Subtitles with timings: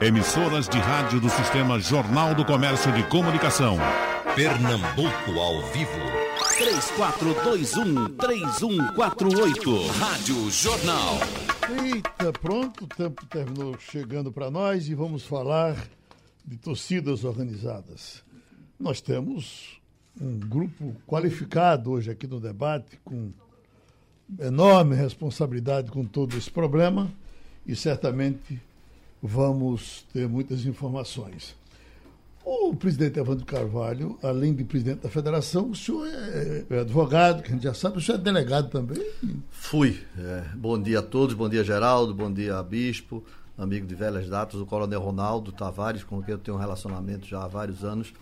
[0.00, 3.76] Emissoras de rádio do Sistema Jornal do Comércio de Comunicação.
[4.34, 5.90] Pernambuco ao vivo.
[8.16, 9.86] 3421-3148.
[9.98, 11.18] Rádio Jornal.
[11.84, 15.76] Eita, pronto, o tempo terminou chegando para nós e vamos falar
[16.44, 18.24] de torcidas organizadas.
[18.78, 19.78] Nós temos
[20.18, 23.30] um grupo qualificado hoje aqui no debate, com
[24.38, 27.10] enorme responsabilidade com todo esse problema
[27.66, 28.60] e certamente
[29.22, 31.54] vamos ter muitas informações.
[32.44, 37.50] O presidente Evandro Carvalho, além de presidente da federação, o senhor é, é advogado, que
[37.50, 39.06] a gente já sabe, o senhor é delegado também?
[39.50, 40.00] Fui.
[40.18, 43.22] É, bom dia a todos, bom dia Geraldo, bom dia Bispo,
[43.58, 47.44] amigo de velhas datas, o coronel Ronaldo Tavares, com quem eu tenho um relacionamento já
[47.44, 48.12] há vários anos.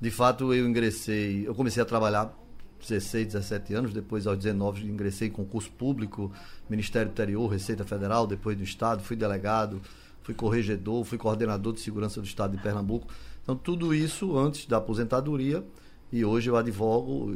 [0.00, 2.36] De fato, eu ingressei, eu comecei a trabalhar
[2.80, 6.32] 16, 17 anos, depois aos 19 ingressei em concurso público,
[6.68, 9.80] Ministério do Interior, Receita Federal, depois do Estado, fui delegado,
[10.28, 13.08] fui corregedor, fui coordenador de segurança do Estado de Pernambuco.
[13.42, 15.64] Então, tudo isso antes da aposentadoria.
[16.12, 17.34] E hoje eu advogo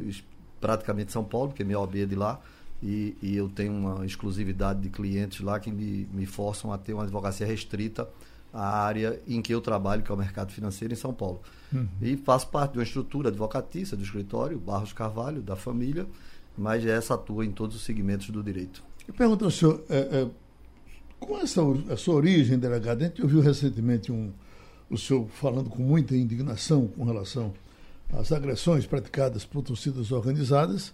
[0.61, 2.39] praticamente São Paulo, porque minha OAB é de lá.
[2.83, 6.93] E, e, eu tenho uma exclusividade de clientes lá que me, me forçam a ter
[6.93, 8.07] uma advocacia restrita
[8.53, 11.41] à área em que eu trabalho, que é o mercado financeiro em São Paulo.
[11.73, 11.89] Uhum.
[12.03, 16.07] E faço parte de uma estrutura advocatícia do escritório, Barros Carvalho, da família,
[16.59, 18.83] mas essa atua em todos os segmentos do direito.
[19.07, 20.29] Eu pergunto ao senhor, é, é,
[21.27, 21.63] com essa
[21.97, 24.33] sua origem, delegado, a gente ouviu recentemente um,
[24.91, 27.53] o senhor falando com muita indignação com relação
[28.13, 30.93] às agressões praticadas por torcidas organizadas,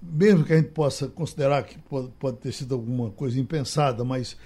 [0.00, 4.36] mesmo que a gente possa considerar que pode, pode ter sido alguma coisa impensada, mas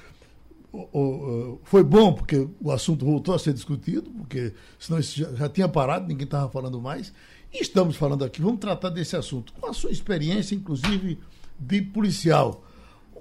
[1.64, 5.68] foi bom porque o assunto voltou a ser discutido, porque senão isso já, já tinha
[5.68, 7.12] parado, ninguém estava falando mais.
[7.52, 11.18] E estamos falando aqui, vamos tratar desse assunto, com a sua experiência, inclusive,
[11.58, 12.65] de policial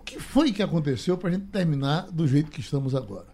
[0.05, 3.27] que foi que aconteceu para a gente terminar do jeito que estamos agora?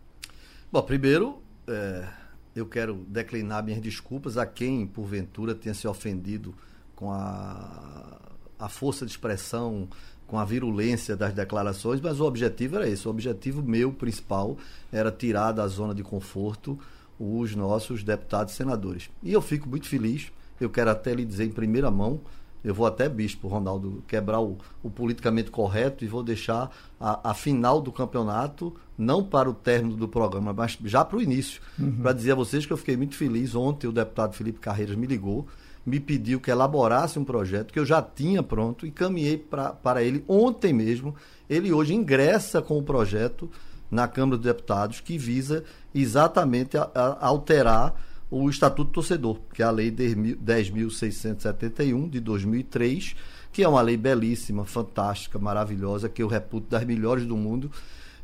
[0.72, 2.08] Bom, primeiro, é,
[2.56, 6.56] eu quero declinar minhas desculpas a quem, porventura, tenha se ofendido
[6.96, 8.20] com a,
[8.58, 9.90] a força de expressão,
[10.26, 13.06] com a virulência das declarações, mas o objetivo era esse.
[13.06, 14.58] O objetivo meu principal
[14.90, 16.80] era tirar da zona de conforto
[17.20, 19.10] os nossos deputados e senadores.
[19.22, 22.22] E eu fico muito feliz, eu quero até lhe dizer em primeira mão,
[22.64, 27.34] eu vou até, Bispo, Ronaldo, quebrar o, o politicamente correto e vou deixar a, a,
[27.34, 31.60] final do campeonato, não para o término do programa, mas já para o início.
[31.80, 31.98] Uhum.
[32.02, 33.56] Para dizer a vocês que eu fiquei muito feliz.
[33.56, 35.48] Ontem o deputado Felipe Carreiras me ligou,
[35.84, 40.04] me pediu que elaborasse um projeto que eu já tinha pronto e caminhei pra, para
[40.04, 41.16] ele ontem mesmo.
[41.50, 43.50] Ele hoje ingressa com o projeto
[43.90, 47.96] na Câmara dos Deputados que visa exatamente a, a alterar
[48.32, 53.14] o Estatuto Torcedor, que é a Lei 10.671 de 2003,
[53.52, 57.70] que é uma lei belíssima, fantástica, maravilhosa, que eu reputo das melhores do mundo,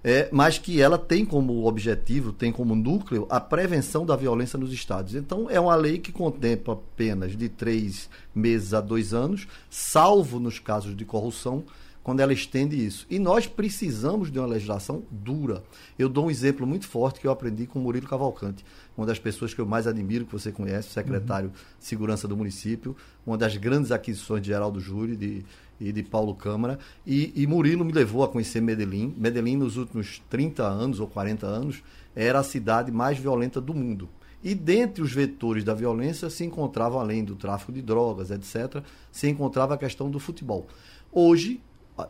[0.02, 4.72] é, mas que ela tem como objetivo, tem como núcleo a prevenção da violência nos
[4.72, 5.14] estados.
[5.14, 10.60] Então, é uma lei que contempla penas de três meses a dois anos, salvo nos
[10.60, 11.66] casos de corrupção,
[12.08, 13.06] quando ela estende isso.
[13.10, 15.62] E nós precisamos de uma legislação dura.
[16.00, 18.64] Eu dou um exemplo muito forte que eu aprendi com Murilo Cavalcante,
[18.98, 21.56] uma das pessoas que eu mais admiro, que você conhece, secretário uhum.
[21.80, 25.46] de Segurança do município, uma das grandes aquisições de Geraldo Júri de,
[25.80, 26.80] e de Paulo Câmara.
[27.06, 29.14] E, e Murilo me levou a conhecer Medellín.
[29.16, 31.84] Medellín, nos últimos 30 anos ou 40 anos,
[32.16, 34.10] era a cidade mais violenta do mundo.
[34.44, 39.28] E dentre os vetores da violência se encontrava, além do tráfico de drogas, etc., se
[39.30, 40.68] encontrava a questão do futebol.
[41.12, 41.62] Hoje,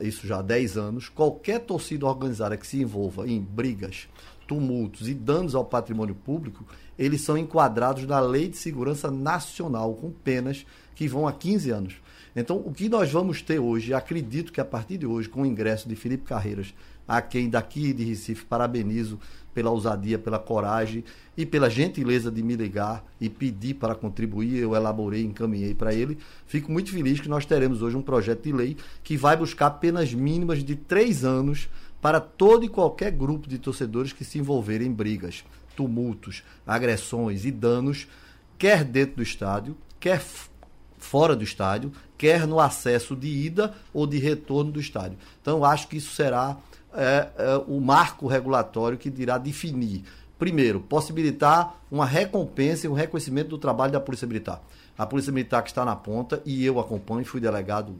[0.01, 4.07] isso já há 10 anos, qualquer torcida organizada que se envolva em brigas,
[4.47, 6.65] tumultos e danos ao patrimônio público,
[6.97, 10.65] eles são enquadrados na Lei de Segurança Nacional, com penas
[10.95, 11.95] que vão a 15 anos.
[12.35, 15.45] Então, o que nós vamos ter hoje, acredito que a partir de hoje, com o
[15.45, 16.73] ingresso de Felipe Carreiras,
[17.07, 19.19] a quem daqui de Recife parabenizo
[19.53, 21.03] pela ousadia, pela coragem
[21.35, 24.57] e pela gentileza de me ligar e pedir para contribuir.
[24.57, 26.17] Eu elaborei, encaminhei para ele.
[26.45, 30.13] Fico muito feliz que nós teremos hoje um projeto de lei que vai buscar penas
[30.13, 31.67] mínimas de três anos
[32.01, 35.43] para todo e qualquer grupo de torcedores que se envolverem em brigas,
[35.75, 38.07] tumultos, agressões e danos,
[38.57, 40.21] quer dentro do estádio, quer
[40.97, 45.17] fora do estádio, quer no acesso de ida ou de retorno do estádio.
[45.41, 46.57] Então, acho que isso será
[46.93, 50.03] é, é, o marco regulatório que dirá definir,
[50.39, 54.61] primeiro, possibilitar uma recompensa e um reconhecimento do trabalho da Polícia Militar.
[54.97, 57.95] A Polícia Militar que está na ponta, e eu acompanho, fui delegado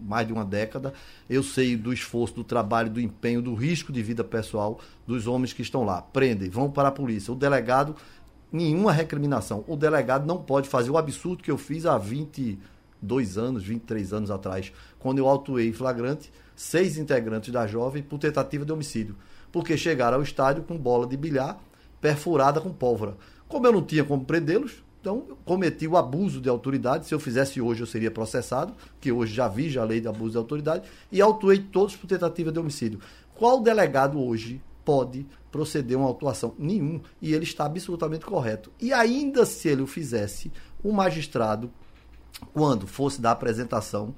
[0.00, 0.92] mais de uma década,
[1.28, 5.52] eu sei do esforço, do trabalho, do empenho, do risco de vida pessoal dos homens
[5.52, 6.00] que estão lá.
[6.00, 7.32] Prendem, vão para a polícia.
[7.32, 7.94] O delegado,
[8.50, 9.64] nenhuma recriminação.
[9.66, 14.30] O delegado não pode fazer o absurdo que eu fiz há 22 anos, 23 anos
[14.30, 19.16] atrás, quando eu autuei em flagrante seis integrantes da jovem por tentativa de homicídio.
[19.50, 21.58] porque chegaram ao estádio com bola de bilhar
[22.00, 23.16] perfurada com pólvora.
[23.48, 27.06] Como eu não tinha como prendê-los, então cometi o abuso de autoridade.
[27.06, 30.08] Se eu fizesse hoje, eu seria processado, que hoje já vi já a lei de
[30.08, 33.00] abuso de autoridade, e autuei todos por tentativa de homicídio.
[33.34, 36.54] Qual delegado hoje pode proceder a uma autuação?
[36.58, 37.00] Nenhum.
[37.22, 38.70] E ele está absolutamente correto.
[38.78, 40.52] E ainda se ele o fizesse,
[40.84, 41.70] o magistrado,
[42.52, 44.14] quando fosse dar a apresentação,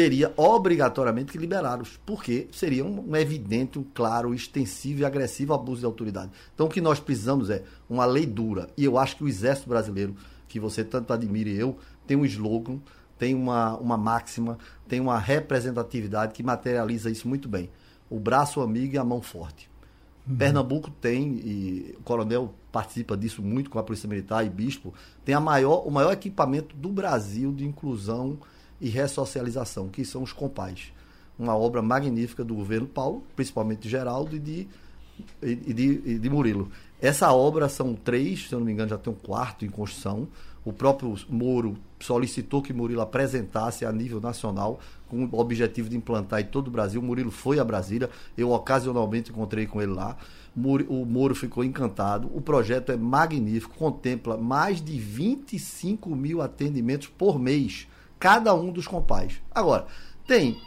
[0.00, 5.80] teria obrigatoriamente que liberá-los, porque seria um, um, evidente, um claro, extensivo e agressivo abuso
[5.80, 6.30] de autoridade.
[6.54, 8.70] Então, o que nós precisamos é uma lei dura.
[8.78, 10.16] E eu acho que o Exército Brasileiro,
[10.48, 11.76] que você tanto admira e eu,
[12.06, 12.78] tem um slogan,
[13.18, 14.56] tem uma, uma máxima,
[14.88, 17.68] tem uma representatividade que materializa isso muito bem.
[18.08, 19.68] O braço amigo e a mão forte.
[20.26, 20.34] Uhum.
[20.34, 24.94] Pernambuco tem, e o coronel participa disso muito com a Polícia Militar e Bispo,
[25.26, 28.38] tem a maior, o maior equipamento do Brasil de inclusão
[28.80, 30.92] e ressocialização, que são os compais.
[31.38, 34.68] Uma obra magnífica do governo Paulo, principalmente de Geraldo e de,
[35.42, 36.70] e de, e de Murilo.
[37.00, 40.28] Essa obra são três, se eu não me engano, já tem um quarto em construção.
[40.62, 44.78] O próprio Moro solicitou que Murilo apresentasse a nível nacional,
[45.08, 47.00] com o objetivo de implantar em todo o Brasil.
[47.00, 50.16] Murilo foi a Brasília, eu ocasionalmente encontrei com ele lá.
[50.88, 52.30] O Moro ficou encantado.
[52.34, 57.88] O projeto é magnífico, contempla mais de 25 mil atendimentos por mês
[58.20, 59.40] cada um dos compais.
[59.50, 59.86] Agora,
[60.26, 60.60] tem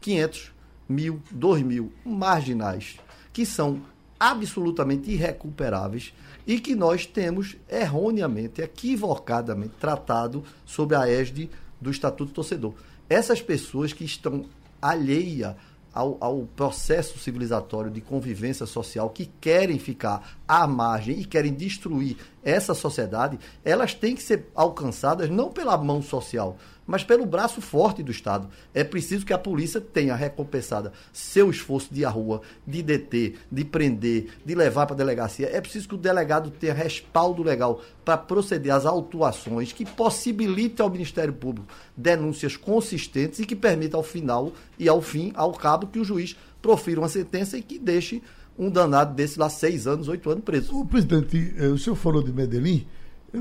[0.00, 0.52] 500,
[0.88, 2.98] mil, 2 mil marginais
[3.32, 3.80] que são
[4.18, 6.12] absolutamente irrecuperáveis
[6.46, 11.48] e que nós temos erroneamente, equivocadamente tratado sob a égide
[11.80, 12.74] do Estatuto Torcedor.
[13.08, 14.44] Essas pessoas que estão
[14.80, 15.56] alheia
[15.92, 22.16] ao, ao, processo civilizatório de convivência social, que querem ficar à margem e querem destruir
[22.42, 26.56] essa sociedade, elas têm que ser alcançadas não pela mão social,
[26.86, 28.48] mas pelo braço forte do Estado.
[28.74, 33.38] É preciso que a polícia tenha recompensada seu esforço de ir à rua, de deter,
[33.50, 35.48] de prender, de levar para a delegacia.
[35.52, 40.90] É preciso que o delegado tenha respaldo legal para proceder às autuações que possibilitem ao
[40.90, 45.98] Ministério Público denúncias consistentes e que permitam ao final e ao fim, ao cabo, que
[45.98, 48.22] o juiz profira uma sentença e que deixe
[48.58, 50.76] um danado desse lá seis anos, oito anos preso.
[50.78, 52.86] O presidente, eh, o senhor falou de Medellín.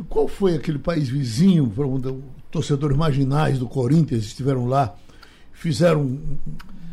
[0.08, 2.08] Qual foi aquele país vizinho, onde
[2.52, 4.94] torcedores marginais do Corinthians estiveram lá,
[5.54, 6.20] fizeram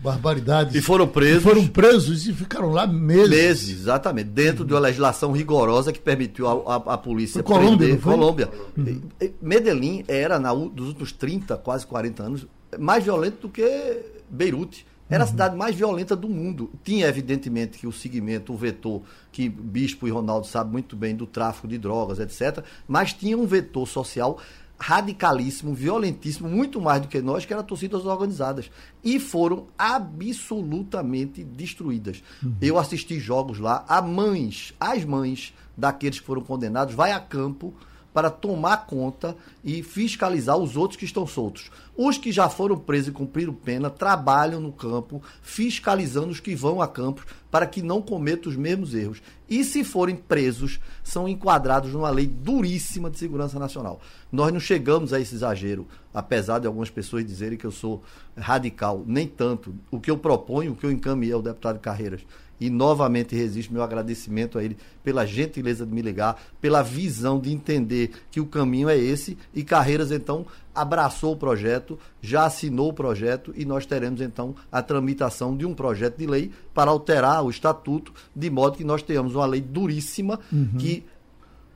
[0.03, 0.75] barbaridades.
[0.75, 1.41] E foram presos.
[1.41, 3.29] E foram presos e ficaram lá meses.
[3.29, 4.31] Meses, exatamente.
[4.31, 8.01] Dentro de uma legislação rigorosa que permitiu a, a, a polícia foi Colômbia, prender.
[8.01, 8.51] Colômbia.
[8.77, 9.01] Uhum.
[9.43, 12.47] Medellín era, na, dos últimos 30, quase 40 anos,
[12.79, 14.01] mais violento do que
[14.31, 14.87] Beirute.
[15.11, 15.31] Era a uhum.
[15.31, 16.71] cidade mais violenta do mundo.
[16.85, 19.01] Tinha, evidentemente, que o segmento, o vetor,
[19.33, 22.63] que Bispo e Ronaldo sabem muito bem do tráfico de drogas, etc.
[22.87, 24.39] Mas tinha um vetor social
[24.79, 28.71] radicalíssimo, violentíssimo, muito mais do que nós, que eram torcidas organizadas.
[29.03, 32.23] E foram absolutamente destruídas.
[32.43, 32.55] Uhum.
[32.61, 37.75] Eu assisti jogos lá, a mães, as mães daqueles que foram condenados, vai a campo
[38.19, 41.71] para tomar conta e fiscalizar os outros que estão soltos.
[41.97, 46.83] Os que já foram presos e cumpriram pena trabalham no campo, fiscalizando os que vão
[46.83, 49.23] a campos para que não cometam os mesmos erros.
[49.49, 54.01] E se forem presos, são enquadrados numa lei duríssima de segurança nacional.
[54.33, 58.03] Nós não chegamos a esse exagero, apesar de algumas pessoas dizerem que eu sou
[58.37, 59.05] radical.
[59.07, 59.73] Nem tanto.
[59.93, 62.23] O que eu proponho, o que eu encaminhei ao deputado Carreiras,
[62.61, 67.53] e novamente registro meu agradecimento a ele pela gentileza de me ligar, pela visão de
[67.53, 72.93] entender que o caminho é esse e Carreiras então abraçou o projeto, já assinou o
[72.93, 77.51] projeto e nós teremos então a tramitação de um projeto de lei para alterar o
[77.51, 80.75] estatuto de modo que nós tenhamos uma lei duríssima uhum.
[80.79, 81.05] que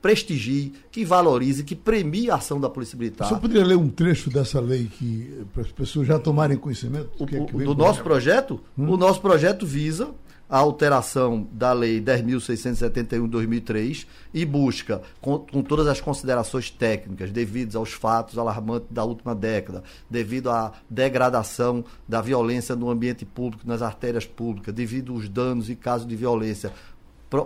[0.03, 3.29] prestigie, que valorize, que premie a ação da Polícia Militar.
[3.29, 7.09] Você poderia ler um trecho dessa lei que para as pessoas já tomarem conhecimento?
[7.17, 8.59] O, que é que do nosso projeto?
[8.77, 8.89] Hum?
[8.89, 10.09] O nosso projeto visa
[10.49, 17.93] a alteração da Lei 10.671-2003 e busca, com, com, todas as considerações técnicas devidas aos
[17.93, 24.25] fatos alarmantes da última década, devido à degradação da violência no ambiente público, nas artérias
[24.25, 26.71] públicas, devido aos danos e casos de violência,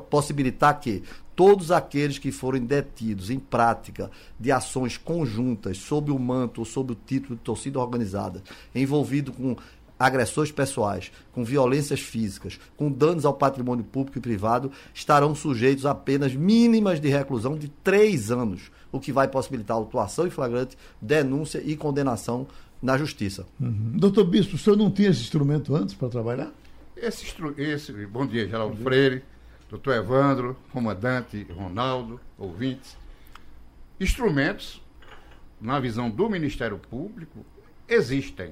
[0.09, 1.03] possibilitar que
[1.37, 6.93] todos aqueles que forem detidos em prática de ações conjuntas sob o manto ou sob
[6.93, 8.41] o título de torcida organizada,
[8.73, 9.55] envolvido com
[9.99, 15.95] agressões pessoais, com violências físicas, com danos ao patrimônio público e privado, estarão sujeitos a
[15.95, 21.61] penas mínimas de reclusão de três anos, o que vai possibilitar autuação em flagrante, denúncia
[21.63, 22.47] e condenação
[22.81, 23.45] na justiça.
[23.59, 23.93] Uhum.
[23.95, 26.51] Doutor Bispo, o senhor não tinha esse instrumento antes para trabalhar?
[26.95, 27.25] Esse,
[27.57, 29.23] esse, bom dia, Geraldo Freire,
[29.69, 32.97] doutor Evandro, comandante Ronaldo, ouvintes.
[33.99, 34.81] Instrumentos,
[35.59, 37.45] na visão do Ministério Público,
[37.87, 38.51] existem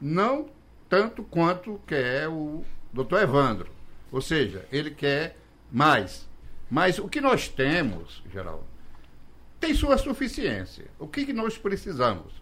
[0.00, 0.48] não
[0.88, 3.70] tanto quanto que é o doutor Evandro.
[4.10, 5.36] Ou seja, ele quer
[5.70, 6.28] mais.
[6.68, 8.64] Mas o que nós temos, Geraldo,
[9.60, 10.86] tem sua suficiência.
[10.98, 12.32] O que, que nós precisamos?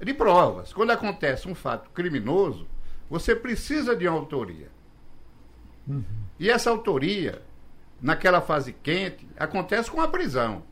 [0.00, 0.72] De provas.
[0.72, 2.66] Quando acontece um fato criminoso,
[3.08, 4.68] você precisa de uma autoria.
[5.86, 6.04] Uhum.
[6.38, 7.42] E essa autoria,
[8.00, 10.62] naquela fase quente, acontece com a prisão.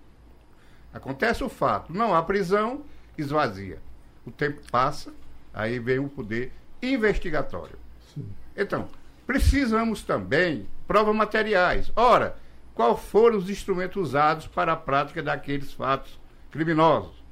[0.93, 2.83] Acontece o fato, não há prisão,
[3.17, 3.81] esvazia.
[4.27, 5.13] O tempo passa,
[5.55, 7.79] aí vem o poder investigatório.
[8.13, 8.27] Sim.
[8.57, 8.89] Então,
[9.27, 11.93] precisamos também provas materiais.
[11.95, 12.37] Ora,
[12.75, 16.19] quais foram os instrumentos usados para a prática daqueles fatos
[16.51, 17.23] criminosos?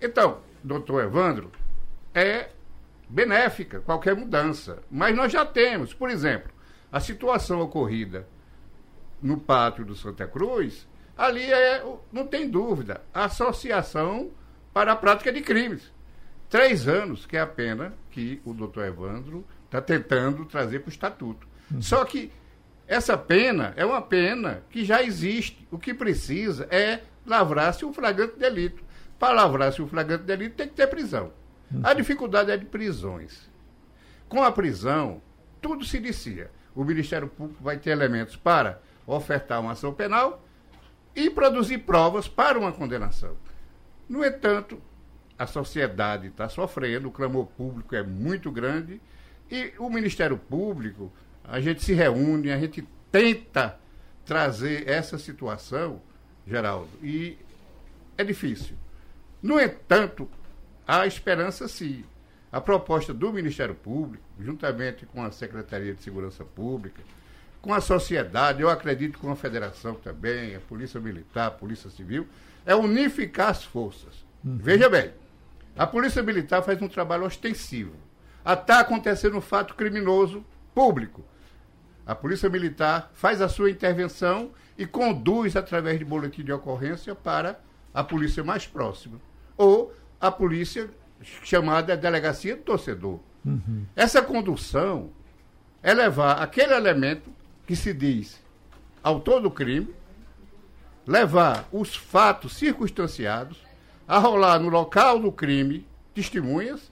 [0.00, 1.50] Então, doutor Evandro,
[2.14, 2.48] é
[3.08, 4.82] benéfica qualquer mudança.
[4.90, 6.50] Mas nós já temos, por exemplo,
[6.90, 8.26] a situação ocorrida
[9.22, 10.86] no pátio do Santa Cruz
[11.16, 14.30] ali é, não tem dúvida, associação
[14.72, 15.90] para a prática de crimes.
[16.48, 20.92] Três anos, que é a pena que o doutor Evandro está tentando trazer para o
[20.92, 21.46] estatuto.
[21.70, 21.82] Uhum.
[21.82, 22.30] Só que
[22.86, 25.66] essa pena é uma pena que já existe.
[25.70, 28.84] O que precisa é lavrar-se o flagrante delito.
[29.18, 31.32] Para lavrar-se o flagrante delito tem que ter prisão.
[31.72, 31.80] Uhum.
[31.82, 33.50] A dificuldade é de prisões.
[34.28, 35.20] Com a prisão,
[35.60, 36.50] tudo se inicia.
[36.74, 40.44] O Ministério Público vai ter elementos para ofertar uma ação penal
[41.14, 43.36] e produzir provas para uma condenação.
[44.08, 44.80] No entanto,
[45.38, 49.00] a sociedade está sofrendo, o clamor público é muito grande
[49.50, 51.12] e o Ministério Público,
[51.44, 53.78] a gente se reúne, a gente tenta
[54.24, 56.00] trazer essa situação,
[56.46, 57.38] Geraldo, e
[58.18, 58.74] é difícil.
[59.42, 60.28] No entanto,
[60.86, 62.04] há esperança sim.
[62.50, 67.02] A proposta do Ministério Público, juntamente com a Secretaria de Segurança Pública,
[67.60, 72.26] com a sociedade, eu acredito com a federação também, a Polícia Militar, a Polícia Civil,
[72.64, 74.24] é unificar as forças.
[74.44, 74.56] Uhum.
[74.56, 75.12] Veja bem,
[75.76, 77.94] a Polícia Militar faz um trabalho ostensivo.
[78.44, 81.24] Está acontecendo um fato criminoso público.
[82.06, 87.60] A Polícia Militar faz a sua intervenção e conduz através de boletim de ocorrência para
[87.92, 89.20] a polícia mais próxima.
[89.56, 90.88] Ou a polícia
[91.42, 93.18] chamada Delegacia do Torcedor.
[93.44, 93.84] Uhum.
[93.94, 95.10] Essa condução
[95.82, 97.30] é levar aquele elemento
[97.66, 98.40] que se diz
[99.02, 99.94] autor do crime,
[101.06, 103.65] levar os fatos circunstanciados,
[104.06, 106.90] a rolar no local do crime testemunhas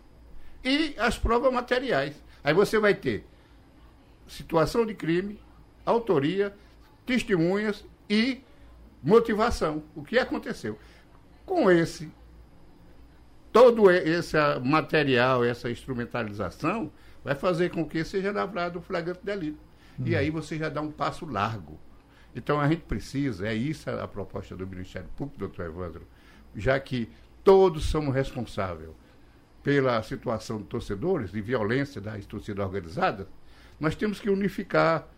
[0.62, 2.14] e as provas materiais.
[2.42, 3.26] Aí você vai ter
[4.26, 5.40] situação de crime,
[5.85, 6.54] autoria,
[7.06, 8.42] testemunhas e
[9.02, 9.83] motivação.
[9.94, 10.78] O que aconteceu?
[11.47, 12.11] Com esse
[13.52, 16.90] todo esse material, essa instrumentalização,
[17.23, 19.61] vai fazer com que seja lavrado o flagrante delito.
[19.99, 20.02] Hum.
[20.06, 21.78] E aí você já dá um passo largo.
[22.35, 26.02] Então a gente precisa, é isso a proposta do Ministério Público, doutor Evandro,
[26.56, 27.08] já que
[27.42, 28.90] todos somos responsáveis
[29.62, 33.26] pela situação de torcedores, de violência da torcida organizada,
[33.80, 35.08] nós temos que unificar,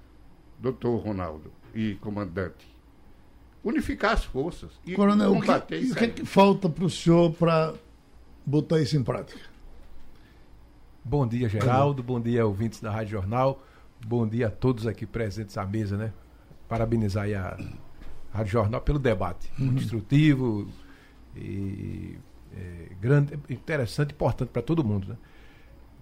[0.59, 2.67] doutor Ronaldo e comandante,
[3.63, 5.95] unificar as forças e Coronel, combater o que, isso.
[5.95, 7.75] O que, é que falta para o senhor para
[8.45, 9.41] botar isso em prática?
[11.05, 12.03] Bom dia, Geraldo.
[12.03, 13.63] Bom dia, ouvintes da Rádio Jornal.
[14.05, 16.13] Bom dia a todos aqui presentes à mesa, né?
[16.69, 17.57] Parabenizar aí a
[18.33, 19.51] Rádio Jornal pelo debate.
[19.59, 19.67] Uhum.
[19.67, 20.69] Muito instrutivo
[21.37, 22.19] e
[22.57, 25.17] é, grande, interessante importante para todo mundo, né?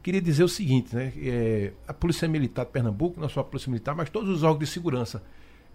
[0.03, 1.13] Queria dizer o seguinte, né?
[1.17, 4.61] É, a Polícia Militar de Pernambuco, não só a Polícia Militar, mas todos os órgãos
[4.61, 5.23] de segurança,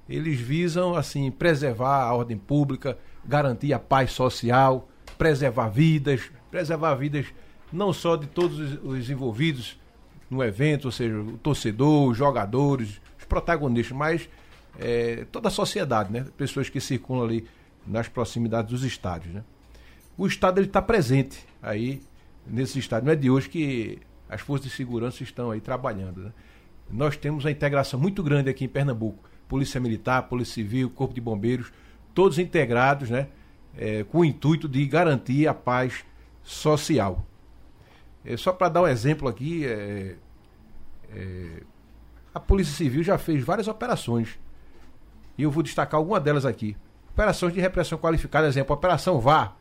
[0.07, 4.87] eles visam, assim, preservar a ordem pública, garantir a paz social,
[5.17, 7.25] preservar vidas, preservar vidas
[7.71, 9.79] não só de todos os envolvidos,
[10.29, 14.29] no evento, ou seja, o torcedor, os jogadores, os protagonistas, mas
[14.77, 16.25] é, toda a sociedade, né?
[16.37, 17.47] Pessoas que circulam ali
[17.85, 19.43] nas proximidades dos estádios, né?
[20.17, 22.01] O Estado está presente aí
[22.45, 23.05] nesse estádio.
[23.05, 26.25] Não é de hoje que as forças de segurança estão aí trabalhando.
[26.25, 26.33] Né?
[26.91, 29.29] Nós temos uma integração muito grande aqui em Pernambuco.
[29.47, 31.71] Polícia Militar, Polícia Civil, Corpo de Bombeiros,
[32.13, 33.29] todos integrados, né?
[33.77, 36.03] É, com o intuito de garantir a paz
[36.43, 37.25] social.
[38.25, 40.15] É, só para dar um exemplo aqui, é,
[41.11, 41.63] é,
[42.33, 44.37] a Polícia Civil já fez várias operações.
[45.37, 46.75] E eu vou destacar alguma delas aqui.
[47.19, 49.57] Operações de repressão qualificada, exemplo, a Operação VAR,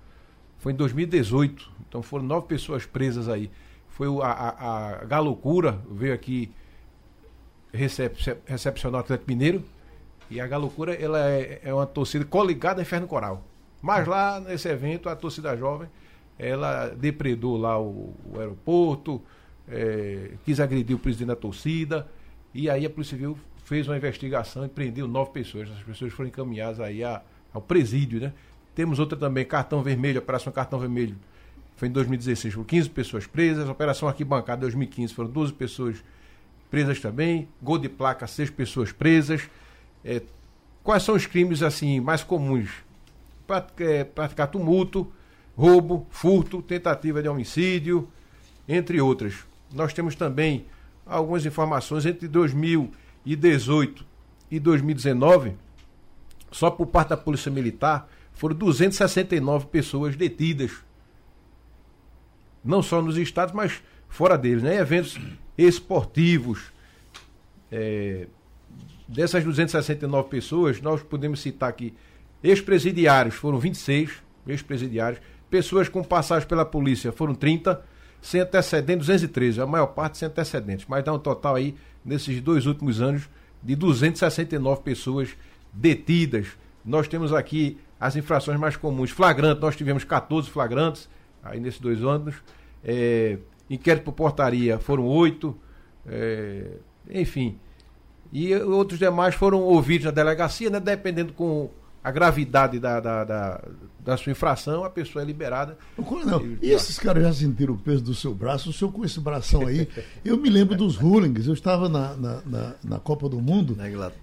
[0.59, 1.69] foi em 2018.
[1.89, 3.51] Então foram nove pessoas presas aí.
[3.89, 6.53] Foi a, a, a Galocura, veio aqui
[7.73, 9.65] recep, recepcionar o Atlético Mineiro.
[10.31, 13.43] E a Galocura ela é, é uma torcida coligada ao Inferno Coral.
[13.83, 15.89] Mas lá nesse evento, a torcida jovem
[16.39, 19.21] ela depredou lá o, o aeroporto,
[19.67, 22.07] é, quis agredir o presidente da torcida,
[22.55, 25.69] e aí a Polícia Civil fez uma investigação e prendeu nove pessoas.
[25.73, 27.21] As pessoas foram encaminhadas aí a,
[27.53, 28.33] ao presídio, né?
[28.75, 31.17] Temos outra também, cartão vermelho, operação cartão vermelho.
[31.77, 33.69] Foi em 2016, foram 15 pessoas presas.
[33.69, 36.05] Operação arquibancada 2015 foram 12 pessoas
[36.71, 37.49] presas também.
[37.63, 39.49] Gol de placa, seis pessoas presas.
[40.05, 40.23] É,
[40.83, 42.71] quais são os crimes assim mais comuns?
[43.79, 45.11] é, praticar tumulto,
[45.57, 48.09] roubo, furto, tentativa de homicídio,
[48.69, 49.35] entre outras.
[49.73, 50.67] Nós temos também
[51.07, 54.05] algumas informações entre 2018
[54.51, 55.55] e 2019,
[56.51, 60.73] só por parte da Polícia Militar, foram 269 pessoas detidas.
[62.65, 64.77] Não só nos estados, mas fora deles, né?
[64.77, 65.19] Eventos
[65.57, 66.73] esportivos.
[67.71, 68.27] É,
[69.07, 71.95] dessas 269 pessoas, nós podemos citar aqui
[72.43, 75.21] ex-presidiários, foram 26 ex-presidiários.
[75.51, 77.83] Pessoas com passagem pela polícia foram 30
[78.21, 81.75] sem antecedentes 213, a maior parte sem antecedentes, mas dá um total aí,
[82.05, 83.29] nesses dois últimos anos,
[83.63, 85.37] de 269 pessoas
[85.73, 86.49] detidas.
[86.85, 89.11] Nós temos aqui as infrações mais comuns.
[89.11, 91.09] Flagrante, nós tivemos 14 flagrantes
[91.43, 92.37] aí nesses dois anos.
[92.85, 95.57] É, inquérito por portaria foram oito.
[96.07, 96.77] É,
[97.11, 97.59] enfim.
[98.33, 101.71] E outros demais foram ouvidos na delegacia, né, dependendo com
[102.09, 103.61] a gravidade da, da, da,
[104.01, 105.77] da, sua infração, a pessoa é liberada.
[106.25, 108.71] Não, e esses caras já sentiram o peso do seu braço?
[108.71, 109.87] O senhor com esse bração aí.
[110.25, 113.77] eu me lembro dos rulings, eu estava na, na, na, na Copa do Mundo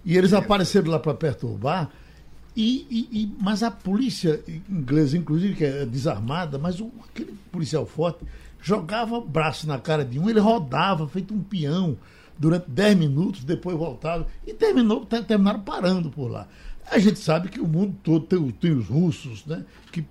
[0.03, 1.91] e eles apareceram lá para perturbar.
[2.55, 7.85] E, e, e, mas a polícia inglesa, inclusive, que é desarmada, mas o, aquele policial
[7.85, 8.25] forte
[8.61, 11.97] jogava braço na cara de um, ele rodava, feito um peão,
[12.37, 16.47] durante 10 minutos, depois voltava, e terminou, terminaram parando por lá.
[16.89, 19.65] A gente sabe que o mundo todo tem, tem os russos, né?
[19.91, 20.05] Que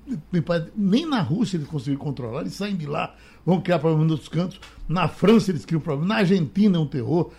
[0.77, 3.15] nem na Rússia eles conseguiram controlar, eles saem de lá,
[3.47, 4.61] vão criar problemas nos cantos.
[4.89, 7.31] Na França eles criam problema, na Argentina é um terror.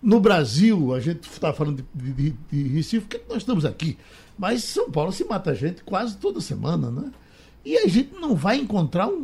[0.00, 3.98] No Brasil, a gente está falando de, de, de, Recife, porque nós estamos aqui.
[4.38, 7.10] Mas São Paulo se mata gente quase toda semana, né?
[7.64, 9.14] E a gente não vai encontrar um,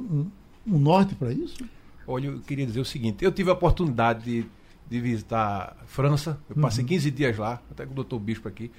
[0.67, 1.65] um, um norte para isso?
[2.07, 4.47] Olha, eu queria dizer o seguinte: eu tive a oportunidade de,
[4.91, 6.89] de visitar a França, eu passei uhum.
[6.89, 8.71] 15 dias lá, até com o doutor Bispo aqui.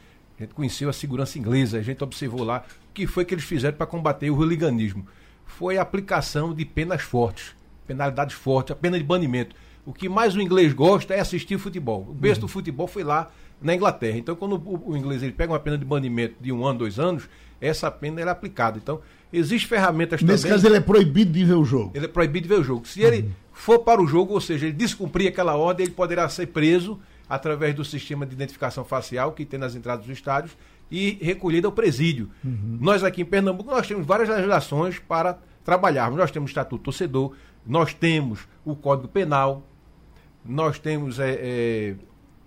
[0.43, 3.45] A gente conheceu a segurança inglesa, a gente observou lá o que foi que eles
[3.45, 5.07] fizeram para combater o hooliganismo.
[5.45, 7.55] Foi a aplicação de penas fortes,
[7.87, 9.55] penalidades fortes, a pena de banimento.
[9.85, 12.05] O que mais o inglês gosta é assistir futebol.
[12.09, 12.47] O berço uhum.
[12.47, 14.17] do futebol foi lá na Inglaterra.
[14.17, 16.99] Então, quando o, o, inglês ele pega uma pena de banimento de um ano, dois
[16.99, 17.29] anos,
[17.61, 18.77] essa pena é aplicada.
[18.77, 18.99] Então,
[19.31, 20.35] existem ferramentas Nesse também.
[20.35, 21.91] Nesse caso, ele é proibido de ver o jogo.
[21.95, 22.85] Ele é proibido de ver o jogo.
[22.85, 23.07] Se uhum.
[23.07, 26.99] ele for para o jogo, ou seja, ele descumprir aquela ordem, ele poderá ser preso
[27.29, 30.55] através do sistema de identificação facial que tem nas entradas dos estádios
[30.91, 32.29] e recolhida ao presídio.
[32.43, 32.77] Uhum.
[32.79, 36.19] Nós aqui em Pernambuco nós temos várias legislações para trabalharmos.
[36.19, 37.33] Nós temos o Estatuto Torcedor,
[37.65, 39.65] nós temos o Código Penal,
[40.45, 41.95] nós temos é, é,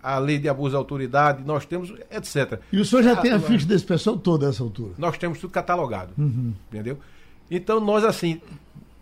[0.02, 2.60] a lei de abuso de autoridade, nós temos, etc.
[2.70, 4.94] E o senhor já a, tem a ficha desse pessoal toda essa altura?
[4.98, 6.52] Nós temos tudo catalogado, uhum.
[6.68, 6.98] entendeu?
[7.50, 8.40] Então nós assim,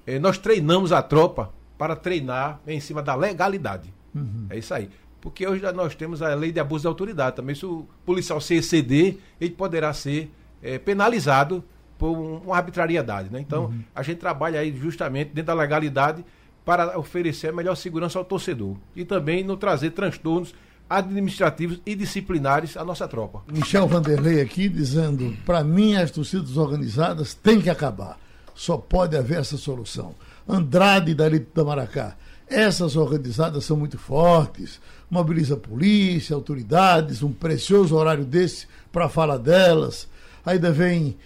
[0.06, 3.92] é, nós treinamos a tropa para treinar em cima da legalidade.
[4.14, 4.46] Uhum.
[4.48, 4.88] É isso aí
[5.24, 7.36] porque hoje nós temos a lei de abuso de autoridade.
[7.36, 10.30] Também, se o policial se exceder, ele poderá ser
[10.62, 11.64] é, penalizado
[11.98, 13.32] por uma arbitrariedade.
[13.32, 13.40] Né?
[13.40, 13.80] Então, uhum.
[13.94, 16.22] a gente trabalha aí justamente dentro da legalidade
[16.62, 20.54] para oferecer a melhor segurança ao torcedor e também não trazer transtornos
[20.88, 23.42] administrativos e disciplinares à nossa tropa.
[23.50, 28.18] Michel Vanderlei aqui dizendo: para mim, as torcidas organizadas têm que acabar.
[28.54, 30.14] Só pode haver essa solução.
[30.46, 32.14] Andrade da Elite da Maracá.
[32.46, 34.80] Essas organizadas são muito fortes,
[35.14, 40.08] mobiliza a polícia, autoridades, um precioso horário desse para falar delas.
[40.44, 41.16] Ainda vem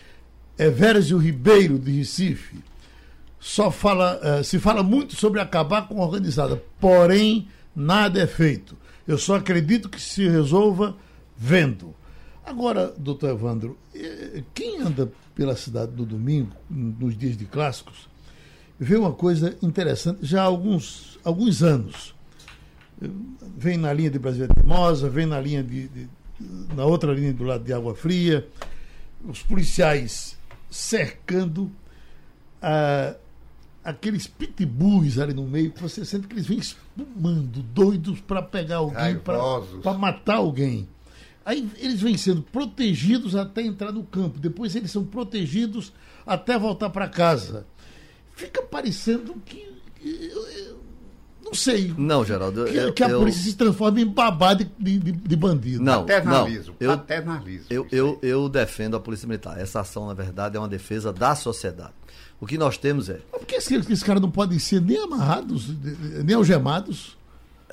[0.58, 2.56] Evérgio Ribeiro, de Recife.
[3.40, 8.76] Só fala, uh, se fala muito sobre acabar com a organizada, porém nada é feito.
[9.06, 10.94] Eu só acredito que se resolva
[11.34, 11.94] vendo.
[12.44, 18.08] Agora, doutor Evandro, eh, quem anda pela cidade do domingo, nos dias de clássicos,
[18.78, 22.17] vê uma coisa interessante já há alguns, alguns anos
[23.56, 26.08] vem na linha de Brasília Teimosa, vem na linha de, de,
[26.74, 28.46] na outra linha do lado de Água Fria,
[29.26, 30.36] os policiais
[30.70, 31.70] cercando
[32.60, 33.14] ah,
[33.84, 38.76] aqueles pitbulls ali no meio, que você sente que eles vêm espumando, doidos para pegar
[38.76, 40.88] alguém, para matar alguém.
[41.44, 45.92] Aí eles vêm sendo protegidos até entrar no campo, depois eles são protegidos
[46.26, 47.66] até voltar para casa.
[48.34, 49.66] Fica parecendo que
[51.48, 51.94] não sei.
[51.96, 52.64] Não, Geraldo.
[52.66, 53.20] Que, eu, que a eu...
[53.20, 55.82] polícia se transforma em babá de, de, de bandido.
[55.82, 56.74] Não, paternalismo.
[56.78, 57.66] Não, eu, paternalismo.
[57.70, 59.58] Eu, eu, eu defendo a Polícia Militar.
[59.58, 61.92] Essa ação, na verdade, é uma defesa da sociedade.
[62.40, 63.20] O que nós temos é.
[63.30, 65.74] Por que esses, esses caras não podem ser nem amarrados,
[66.24, 67.16] nem algemados?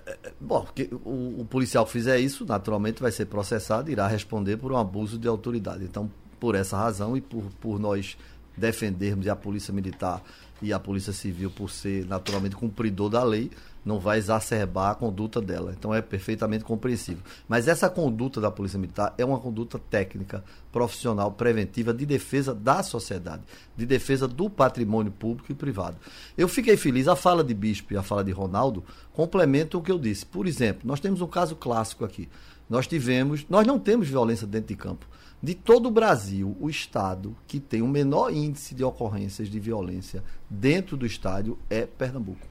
[0.06, 3.94] É, é, bom, porque o, o, policial que fizer isso, naturalmente vai ser processado e
[3.94, 5.84] irá responder por um abuso de autoridade.
[5.84, 6.10] Então,
[6.40, 8.18] por essa razão e por, por nós
[8.58, 10.22] defendermos e a Polícia Militar
[10.62, 13.52] e a Polícia Civil, por ser naturalmente cumpridor da lei,
[13.86, 15.76] não vai exacerbar a conduta dela.
[15.78, 17.22] Então é perfeitamente compreensível.
[17.48, 22.82] Mas essa conduta da Polícia Militar é uma conduta técnica, profissional, preventiva, de defesa da
[22.82, 23.44] sociedade,
[23.78, 25.98] de defesa do patrimônio público e privado.
[26.36, 29.92] Eu fiquei feliz, a fala de Bispo e a fala de Ronaldo complementam o que
[29.92, 30.26] eu disse.
[30.26, 32.28] Por exemplo, nós temos um caso clássico aqui.
[32.68, 35.06] Nós tivemos, nós não temos violência dentro de campo.
[35.42, 40.24] De todo o Brasil, o estado que tem o menor índice de ocorrências de violência
[40.50, 42.48] dentro do estádio é Pernambuco.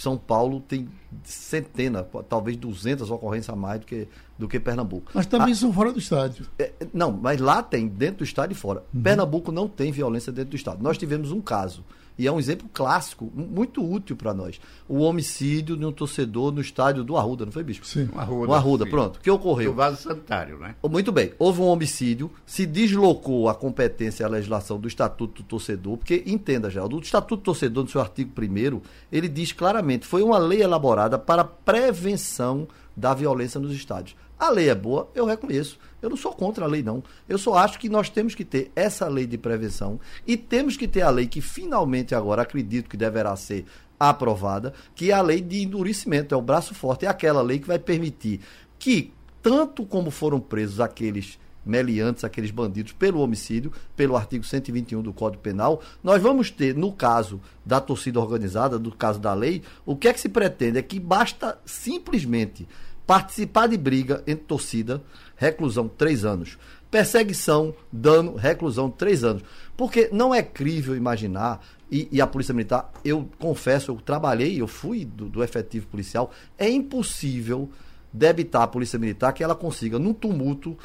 [0.00, 0.88] São Paulo tem
[1.24, 5.10] centenas, talvez 200 ocorrências a mais do que, do que Pernambuco.
[5.12, 6.46] Mas também a, são fora do estádio.
[6.58, 8.84] É, não, mas lá tem, dentro do estádio e fora.
[8.94, 9.02] Uhum.
[9.02, 10.82] Pernambuco não tem violência dentro do estádio.
[10.82, 11.84] Nós tivemos um caso
[12.18, 14.60] e é um exemplo clássico, muito útil para nós.
[14.88, 17.86] O homicídio de um torcedor no estádio do Arruda, não foi, Bispo?
[17.86, 18.08] Sim.
[18.12, 19.16] O Arruda, o Arruda pronto.
[19.16, 19.70] O que ocorreu?
[19.70, 20.74] O vaso sanitário, né?
[20.90, 21.32] Muito bem.
[21.38, 26.24] Houve um homicídio, se deslocou a competência e a legislação do Estatuto do Torcedor, porque,
[26.26, 28.80] entenda, já, o Estatuto do Torcedor, no seu artigo 1
[29.12, 34.16] ele diz claramente, foi uma lei elaborada para prevenção da violência nos estádios.
[34.38, 35.78] A lei é boa, eu reconheço.
[36.00, 37.02] Eu não sou contra a lei, não.
[37.28, 40.86] Eu só acho que nós temos que ter essa lei de prevenção e temos que
[40.86, 43.64] ter a lei que finalmente agora acredito que deverá ser
[43.98, 47.66] aprovada, que é a lei de endurecimento, é o braço forte, é aquela lei que
[47.66, 48.40] vai permitir
[48.78, 55.12] que, tanto como foram presos aqueles meliantes, aqueles bandidos, pelo homicídio, pelo artigo 121 do
[55.12, 59.96] Código Penal, nós vamos ter, no caso da torcida organizada, do caso da lei, o
[59.96, 60.78] que é que se pretende?
[60.78, 62.66] É que basta simplesmente
[63.08, 65.02] participar de briga entre torcida,
[65.34, 66.58] reclusão três anos.
[66.90, 69.42] Perseguição, dano, reclusão três anos.
[69.74, 74.66] Porque não é crível imaginar, e, e a Polícia Militar, eu confesso, eu trabalhei, eu
[74.66, 77.70] fui do, do efetivo policial, é impossível
[78.12, 80.76] debitar a Polícia Militar que ela consiga, num tumulto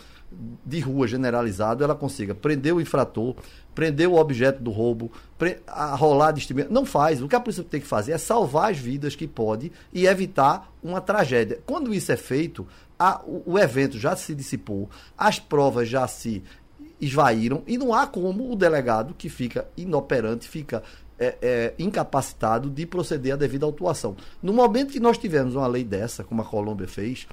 [0.65, 3.36] de rua generalizado, ela consiga prender o infrator,
[3.74, 5.12] prender o objeto do roubo,
[5.67, 6.72] a rolar de estimento.
[6.72, 7.22] Não faz.
[7.22, 10.72] O que a polícia tem que fazer é salvar as vidas que pode e evitar
[10.82, 11.60] uma tragédia.
[11.65, 12.67] Quando isso é feito,
[12.98, 16.43] a, o, o evento já se dissipou, as provas já se
[17.00, 20.82] esvaíram e não há como o delegado que fica inoperante, fica
[21.19, 24.15] é, é, incapacitado de proceder à devida autuação.
[24.41, 27.28] No momento que nós tivermos uma lei dessa, como a Colômbia fez,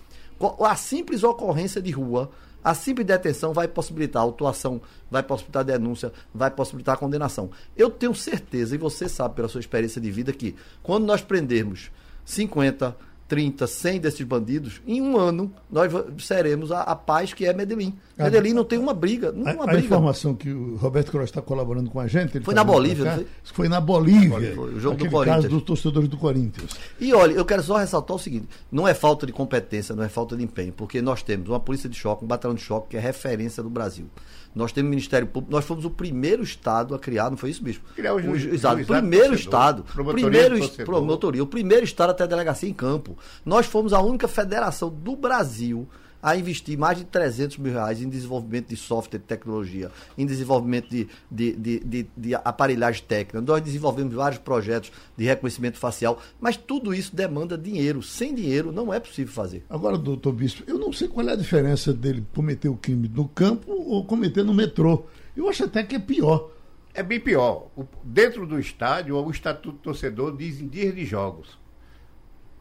[0.60, 2.30] a simples ocorrência de rua
[2.62, 7.50] a simples detenção vai possibilitar autuação, vai possibilitar denúncia, vai possibilitar condenação.
[7.76, 11.90] Eu tenho certeza, e você sabe pela sua experiência de vida, que quando nós prendermos
[12.24, 12.96] 50,
[13.30, 17.96] 30, 100 desses bandidos, em um ano nós seremos a, a paz que é Medellín.
[18.18, 19.30] A, Medellín não tem uma briga.
[19.30, 19.82] Não a, uma briga.
[19.82, 22.40] a informação que o Roberto Cross está colaborando com a gente.
[22.40, 23.26] foi na Bolívia, cá, foi?
[23.44, 24.52] Foi na Bolívia.
[24.52, 25.44] Foi, o jogo do Corinthians.
[25.44, 26.72] caso dos torcedores do Corinthians.
[26.98, 30.08] E olha, eu quero só ressaltar o seguinte: não é falta de competência, não é
[30.08, 32.96] falta de empenho, porque nós temos uma polícia de choque, um batalhão de choque que
[32.96, 34.06] é referência do Brasil.
[34.54, 37.62] Nós temos o Ministério Público, nós fomos o primeiro Estado a criar, não foi isso,
[37.62, 37.84] Bispo?
[37.94, 38.44] Criar o juiz.
[38.44, 39.84] Exato, primeiro Estado.
[39.84, 43.16] Primeiro, promotoria, o primeiro Estado até a delegacia em campo.
[43.44, 45.88] Nós fomos a única federação do Brasil
[46.22, 50.88] a investir mais de 300 mil reais em desenvolvimento de software de tecnologia, em desenvolvimento
[50.88, 53.40] de, de, de, de, de aparelhagem técnica.
[53.40, 58.02] Nós desenvolvemos vários projetos de reconhecimento facial, mas tudo isso demanda dinheiro.
[58.02, 59.64] Sem dinheiro não é possível fazer.
[59.68, 63.28] Agora, doutor Bispo, eu não sei qual é a diferença dele cometer o crime no
[63.28, 65.06] campo ou cometer no metrô.
[65.36, 66.50] Eu acho até que é pior.
[66.92, 67.68] É bem pior.
[67.76, 71.59] O, dentro do estádio, o Estatuto do Torcedor diz em dias de jogos.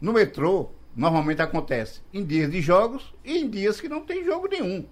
[0.00, 4.48] No metrô, normalmente acontece em dias de jogos e em dias que não tem jogo
[4.48, 4.86] nenhum.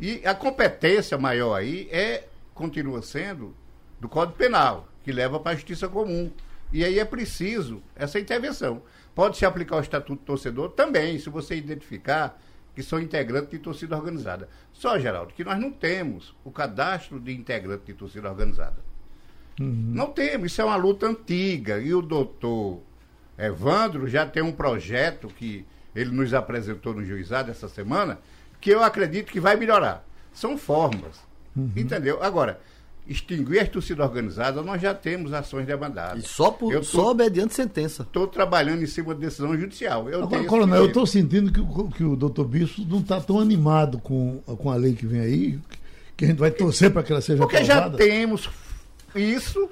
[0.00, 3.54] E a competência maior aí é, continua sendo,
[4.00, 6.30] do Código Penal, que leva para a justiça comum.
[6.72, 8.82] E aí é preciso essa intervenção.
[9.14, 12.40] Pode se aplicar o Estatuto do Torcedor também, se você identificar
[12.74, 14.48] que são integrantes de torcida organizada.
[14.72, 18.76] Só, Geraldo, que nós não temos o cadastro de integrante de torcida organizada.
[19.58, 19.90] Uhum.
[19.92, 21.80] Não temos, isso é uma luta antiga.
[21.80, 22.80] E o doutor
[23.38, 28.18] Evandro já tem um projeto que ele nos apresentou no juizado essa semana,
[28.60, 30.04] que eu acredito que vai melhorar.
[30.32, 31.16] São formas.
[31.56, 31.70] Uhum.
[31.76, 32.22] Entendeu?
[32.22, 32.60] Agora,
[33.06, 36.24] extinguir a torcida organizada, nós já temos ações demandadas.
[36.24, 38.02] E só, por, tô, só mediante sentença.
[38.02, 40.08] Estou trabalhando em cima de decisão judicial.
[40.10, 43.98] Eu Agora, coronel, eu estou sentindo que, que o doutor Bispo não está tão animado
[43.98, 45.58] com, com a lei que vem aí,
[46.16, 47.92] que a gente vai torcer para que ela seja Porque aprovada.
[47.92, 48.50] já temos
[49.14, 49.70] isso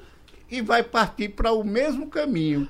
[0.50, 2.66] e vai partir para o mesmo caminho.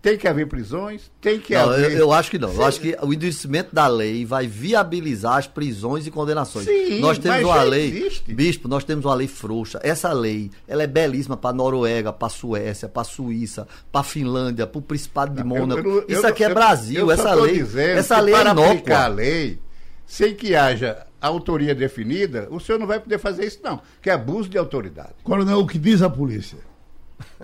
[0.00, 1.92] Tem que haver prisões, tem que não, haver.
[1.92, 2.52] Eu, eu, acho que não.
[2.52, 6.64] Eu acho que o endurecimento da lei vai viabilizar as prisões e condenações.
[6.64, 7.88] Sim, nós temos uma lei.
[7.88, 8.32] Existe.
[8.32, 9.80] Bispo, nós temos uma lei frouxa.
[9.82, 14.82] Essa lei, ela é belíssima para Noruega, para Suécia, para Suíça, para Finlândia, para o
[14.82, 15.86] Principado de Mônaco.
[15.86, 17.10] Eu, eu, Isso aqui é Brasil.
[17.10, 17.64] essa lei.
[17.96, 18.66] Essa lei é inócua.
[18.66, 19.58] aplicar a lei,
[20.06, 23.80] sem que haja autoria definida, o senhor não vai poder fazer isso, não.
[24.00, 25.14] Que é abuso de autoridade.
[25.22, 26.58] Coronel, o que diz a polícia?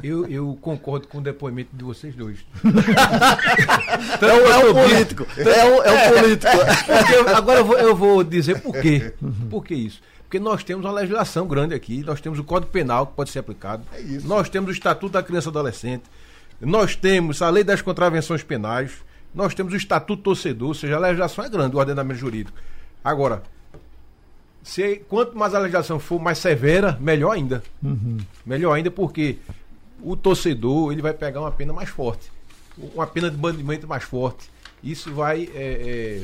[0.02, 2.38] Eu, eu concordo com o depoimento de vocês dois.
[4.20, 5.26] É o, é o político.
[5.38, 6.52] É o, é o político.
[7.12, 9.12] Eu- agora eu vou, eu vou dizer por quê.
[9.50, 10.00] Por que isso?
[10.22, 13.38] Porque nós temos uma legislação grande aqui, nós temos o Código Penal que pode ser
[13.40, 13.84] aplicado,
[14.24, 16.04] nós temos o Estatuto da Criança e Adolescente,
[16.60, 18.92] nós temos a Lei das Contravenções Penais,
[19.34, 22.56] nós temos o Estatuto Torcedor, ou seja, a legislação é grande, o ordenamento jurídico.
[23.04, 23.42] Agora,
[24.62, 27.62] se, quanto mais a legislação for mais severa, melhor ainda.
[28.44, 29.36] Melhor ainda porque
[30.04, 32.30] o torcedor ele vai pegar uma pena mais forte,
[32.76, 34.50] uma pena de banimento mais forte.
[34.82, 36.22] Isso vai é, é,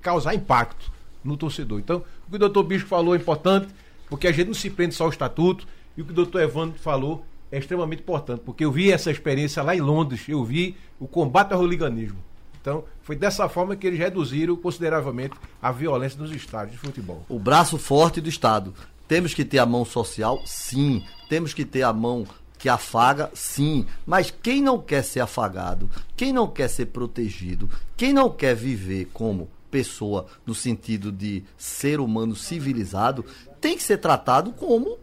[0.00, 0.90] causar impacto
[1.22, 1.78] no torcedor.
[1.78, 3.68] Então, o que o doutor Bispo falou é importante,
[4.08, 6.78] porque a gente não se prende só ao estatuto, e o que o doutor Evandro
[6.78, 11.06] falou é extremamente importante, porque eu vi essa experiência lá em Londres, eu vi o
[11.06, 12.18] combate ao hooliganismo.
[12.60, 17.22] Então, foi dessa forma que eles reduziram consideravelmente a violência nos estádios de futebol.
[17.28, 18.72] o braço forte do Estado.
[19.06, 21.04] Temos que ter a mão social, sim.
[21.28, 22.26] Temos que ter a mão
[22.64, 23.84] que afaga, sim.
[24.06, 29.10] Mas quem não quer ser afagado, quem não quer ser protegido, quem não quer viver
[29.12, 33.22] como pessoa no sentido de ser humano civilizado,
[33.60, 34.96] tem que ser tratado como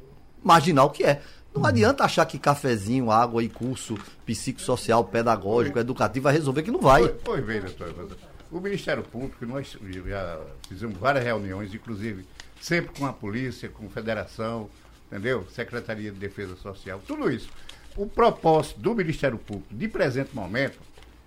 [0.43, 1.21] marginal que é.
[1.54, 3.95] Não adianta achar que cafezinho, água e curso
[4.26, 7.10] psicossocial, pedagógico, educativo vai resolver que não vai.
[7.10, 8.17] Pois, bem, doutor Evandro.
[8.52, 12.26] O Ministério Público, nós já fizemos várias reuniões, inclusive
[12.60, 14.67] sempre com a polícia, com a federação,
[15.12, 15.45] entendeu?
[15.50, 17.50] Secretaria de Defesa Social, tudo isso.
[17.97, 20.80] O propósito do Ministério Público, de presente momento,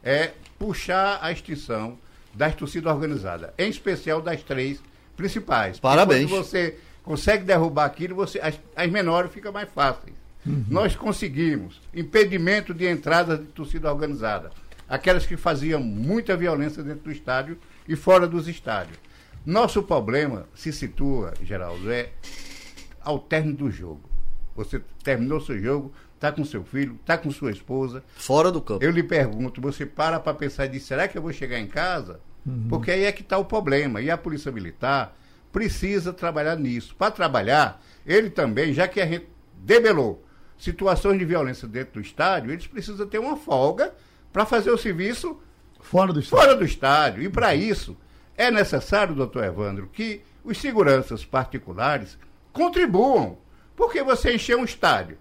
[0.03, 1.99] é puxar a extinção
[2.33, 4.81] das torcidas organizadas, em especial das três
[5.17, 5.79] principais.
[5.79, 6.31] Parabéns.
[6.31, 10.15] Quando você consegue derrubar aquilo, você, as, as menores ficam mais fáceis.
[10.69, 14.51] Nós conseguimos impedimento de entrada de torcida organizada.
[14.87, 18.99] Aquelas que faziam muita violência dentro do estádio e fora dos estádios.
[19.47, 22.11] Nosso problema se situa, Geraldo, é
[23.05, 24.09] ao término do jogo.
[24.57, 28.85] Você terminou seu jogo, está com seu filho, está com sua esposa, Fora do campo.
[28.85, 31.67] eu lhe pergunto, você para para pensar e diz, será que eu vou chegar em
[31.67, 32.21] casa?
[32.69, 34.03] Porque aí é que está o problema.
[34.03, 35.17] E a Polícia Militar
[35.51, 36.95] precisa trabalhar nisso.
[36.95, 40.23] Para trabalhar, ele também, já que a gente debelou
[40.59, 43.95] situações de violência dentro do estádio, eles precisam ter uma folga
[44.33, 45.41] para fazer o serviço
[45.81, 46.41] Fora do Estado.
[46.41, 47.23] fora do estádio.
[47.23, 47.97] E para isso,
[48.37, 52.19] é necessário, doutor Evandro, que os seguranças particulares
[52.55, 53.37] contribuam.
[53.77, 55.19] Porque você encher um estádio,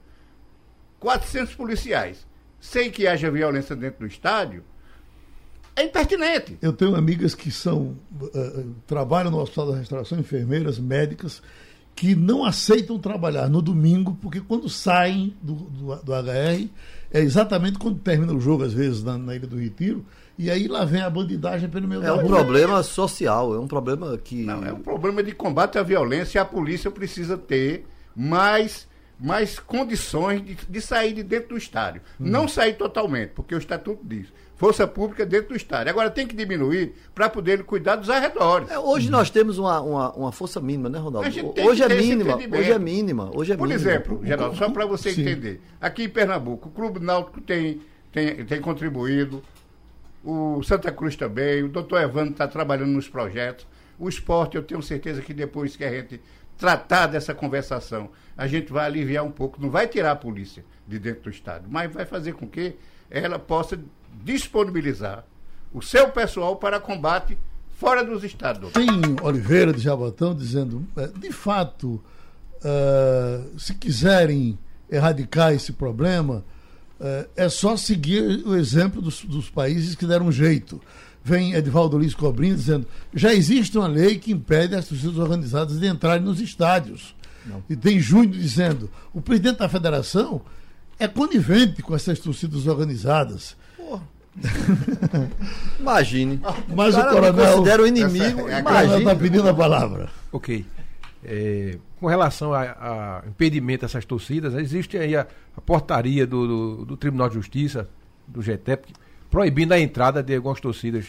[1.00, 2.26] 400 policiais,
[2.62, 4.63] sem que haja violência dentro do estádio,
[5.76, 6.58] é impertinente.
[6.62, 7.98] Eu tenho amigas que são
[8.34, 11.41] eh, trabalham no Hospital da Restauração, enfermeiras, médicas,
[11.96, 16.69] que não aceitam trabalhar no domingo, porque quando saem do, do, do HR,
[17.12, 20.06] é exatamente quando termina o jogo, às vezes, na, na Ilha do Retiro,
[20.38, 23.67] e aí lá vem a bandidagem pelo meio É da um problema social, é um
[23.67, 24.43] problema que.
[24.43, 28.88] Não, é um problema de combate à violência e a polícia precisa ter mais,
[29.19, 32.02] mais condições de, de sair de dentro do estádio.
[32.19, 34.28] Não sair totalmente, porque o estatuto diz.
[34.56, 35.89] Força pública dentro do estádio.
[35.89, 38.69] Agora tem que diminuir para poder cuidar dos arredores.
[38.72, 41.28] É, hoje nós temos uma, uma, uma força mínima, né, A Ronaldo?
[41.28, 43.91] Hoje é mínima, hoje é mínima, hoje é Por mínima.
[43.91, 45.22] exemplo, Geraldo, só para você Sim.
[45.22, 49.43] entender, aqui em Pernambuco, o Clube Náutico tem, tem, tem contribuído,
[50.23, 53.67] o Santa Cruz também, o doutor Evandro está trabalhando nos projetos,
[53.99, 56.21] o esporte, eu tenho certeza que depois que a gente
[56.57, 60.97] tratar dessa conversação, a gente vai aliviar um pouco, não vai tirar a polícia de
[60.97, 62.75] dentro do estádio, mas vai fazer com que
[63.09, 63.79] ela possa
[64.23, 65.25] disponibilizar
[65.73, 67.38] o seu pessoal para combate
[67.71, 68.71] fora dos doutor.
[68.71, 68.88] Tem
[69.21, 72.01] Oliveira de Jabatão dizendo, eh, de fato,
[72.63, 74.57] eh, se quiserem
[74.89, 76.45] erradicar esse problema,
[77.36, 80.80] é só seguir o exemplo dos, dos países que deram jeito.
[81.24, 85.88] Vem Edivaldo Luiz Cobrinha dizendo, já existe uma lei que impede as torcidas organizadas de
[85.88, 87.16] entrarem nos estádios.
[87.70, 90.42] E tem Júnior dizendo, o presidente da federação
[91.00, 93.56] é conivente com essas torcidas organizadas.
[95.80, 96.39] Imagine.
[96.76, 98.42] Mas o cara me coronel- considera o inimigo.
[98.48, 98.98] Essa é O imagine.
[99.00, 100.10] está pedindo a palavra.
[100.32, 100.66] Ok.
[101.25, 106.86] É, com relação a, a impedimento dessas torcidas, existe aí a, a portaria do, do-
[106.86, 107.88] do Tribunal de Justiça,
[108.27, 108.93] do GTEP,
[109.31, 111.05] proibindo a entrada de algumas torcidas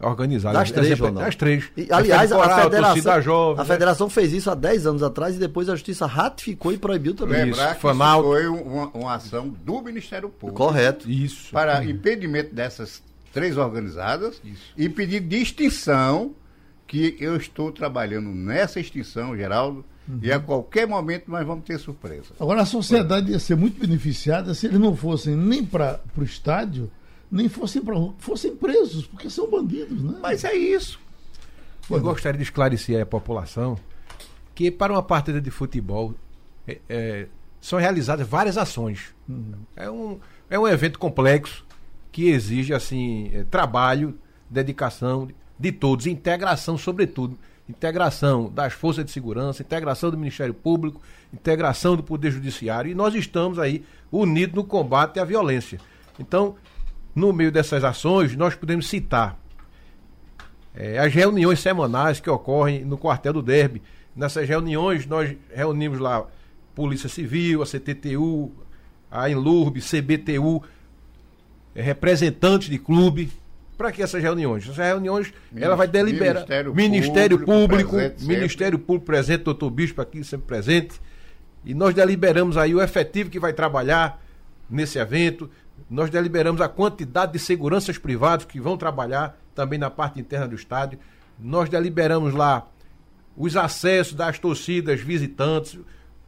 [0.00, 0.58] organizadas.
[0.58, 1.12] Das três, Exemplo.
[1.12, 1.70] Das três.
[1.76, 3.72] E, aliás, a, Coral, federação, torcida jovem, a né?
[3.72, 7.44] federação fez isso há 10 anos atrás e depois a justiça ratificou e proibiu também.
[7.44, 8.36] Lembrar Isso, que Fanalto.
[8.36, 10.62] isso foi um- uma, uma ação do Ministério Público.
[10.62, 11.08] Correto.
[11.10, 11.52] Isso.
[11.52, 14.40] para impedimento dessas três organizadas
[14.76, 16.34] e pedido de extinção,
[16.94, 19.84] que eu estou trabalhando nessa extinção, Geraldo,
[20.22, 22.34] e a qualquer momento nós vamos ter surpresa.
[22.38, 26.90] Agora, a sociedade ia ser muito beneficiada se eles não fossem nem para o estádio,
[27.30, 30.18] nem fossem para fossem presos, porque são bandidos, né?
[30.20, 31.00] Mas é isso.
[31.90, 33.78] Eu gostaria de esclarecer à população
[34.54, 36.14] que para uma partida de futebol,
[36.66, 37.26] é, é,
[37.60, 39.14] são realizadas várias ações.
[39.74, 41.64] É, um, é um evento complexo
[42.12, 44.16] que exige assim eh, trabalho,
[44.48, 47.38] dedicação de todos, integração sobretudo,
[47.68, 51.00] integração das forças de segurança, integração do Ministério Público,
[51.32, 55.80] integração do Poder Judiciário e nós estamos aí unidos no combate à violência.
[56.18, 56.56] Então,
[57.14, 59.38] no meio dessas ações, nós podemos citar
[60.74, 63.82] eh, as reuniões semanais que ocorrem no quartel do Derby.
[64.14, 66.26] Nessas reuniões, nós reunimos lá
[66.74, 68.52] Polícia Civil, a CTTU,
[69.10, 70.62] a Enlurb, CBTU,
[71.74, 73.30] eh, representantes de clube.
[73.76, 74.64] Para que essas reuniões?
[74.64, 76.42] Essas reuniões, ela vai deliberar.
[76.42, 78.36] Ministério Ministério Público Público, presente sempre.
[78.36, 81.00] Ministério Público presente, doutor Bispo aqui sempre presente.
[81.64, 84.22] E nós deliberamos aí o efetivo que vai trabalhar
[84.70, 85.50] nesse evento.
[85.90, 90.54] Nós deliberamos a quantidade de seguranças privados que vão trabalhar também na parte interna do
[90.54, 90.98] estádio.
[91.38, 92.66] Nós deliberamos lá
[93.36, 95.78] os acessos das torcidas visitantes,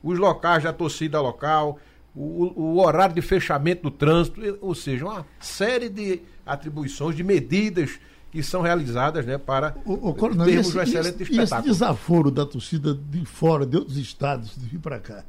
[0.03, 1.79] os locais da torcida local,
[2.17, 7.99] o, o horário de fechamento do trânsito, ou seja, uma série de atribuições, de medidas
[8.33, 11.43] que são realizadas né, para O, o coronel, termos esse, um excelente esse- e esse
[11.45, 11.73] espetáculo.
[11.73, 15.25] desaforo da torcida de fora, de outros estados, de vir para cá,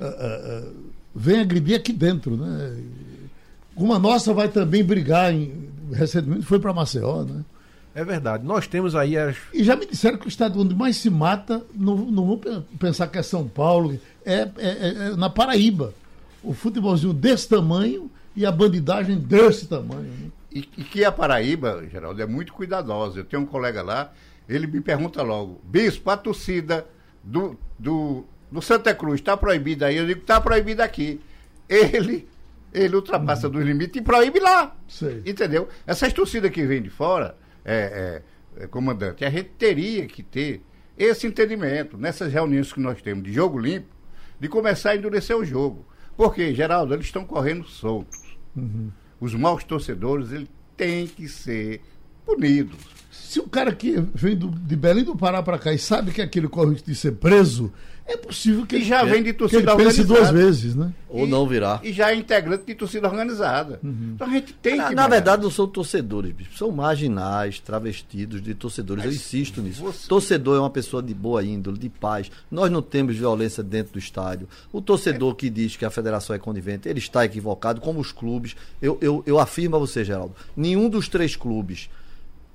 [0.00, 0.68] ah, ah,
[1.14, 2.76] vem agredir aqui dentro, né?
[3.76, 7.44] Uma nossa vai também brigar, em, recentemente foi para Maceió, né?
[7.94, 8.44] É verdade.
[8.44, 9.36] Nós temos aí as.
[9.52, 12.60] E já me disseram que o estado onde mais se mata, não, não vou pe-
[12.78, 15.94] pensar que é São Paulo, é, é- é- é na Paraíba.
[16.44, 20.02] O futebolzinho desse tamanho e a bandidagem desse tamanho.
[20.02, 20.30] né?
[20.52, 23.20] E, e que a Paraíba, Geraldo, é muito cuidadosa.
[23.20, 24.12] Eu tenho um colega lá,
[24.48, 26.86] ele me pergunta logo, Bispo, a torcida
[27.22, 29.96] do, do, do Santa Cruz está proibida aí?
[29.96, 31.20] Eu digo, está proibida aqui.
[31.68, 32.28] Ele,
[32.72, 34.76] ele ultrapassa dos limites e proíbe lá.
[34.86, 35.22] Sei.
[35.26, 35.68] Entendeu?
[35.86, 38.22] Essas torcidas que vêm de fora, é,
[38.58, 40.62] é, é, comandante, a gente teria que ter
[40.96, 43.88] esse entendimento nessas reuniões que nós temos de jogo limpo,
[44.38, 45.84] de começar a endurecer o jogo.
[46.16, 48.18] Porque, Geraldo, eles estão correndo soltos.
[49.20, 51.80] Os maus torcedores, eles têm que ser
[52.24, 52.78] punidos.
[53.10, 56.22] Se o cara que vem do- de Belém do Pará para cá e sabe que
[56.22, 57.72] aquele corre de ser preso,
[58.06, 60.20] é possível que E ele, já vem de torcida ele pense organizada.
[60.20, 60.92] duas vezes, né?
[61.08, 61.80] Ou E- não virá.
[61.82, 63.80] E já é integrante de torcida organizada.
[63.82, 64.94] Então a gente tem Na, que.
[64.94, 66.50] na verdade, não são torcedores, bicho.
[66.56, 69.04] São marginais, travestidos de torcedores.
[69.04, 69.80] Eu insisto nisso.
[69.82, 72.30] você- Torcedor é uma pessoa de boa índole, de paz.
[72.50, 74.48] Nós não temos violência dentro do estádio.
[74.72, 78.54] O torcedor que diz que a federação é conivente, ele está equivocado, como os clubes.
[78.82, 81.88] Eu, eu, eu afirmo a você, Geraldo, nenhum dos três clubes